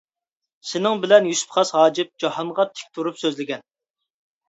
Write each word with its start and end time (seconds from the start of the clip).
سېنىڭ 0.69 1.03
بىلەن 1.03 1.27
يۈسۈپ 1.33 1.53
خاس 1.59 1.73
ھاجىپ 1.81 2.11
جاھانغا 2.25 2.69
تىك 2.75 2.91
تۇرۇپ 2.99 3.25
سۆزلىگەن. 3.25 3.67